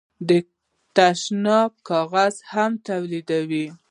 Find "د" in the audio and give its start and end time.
0.27-0.29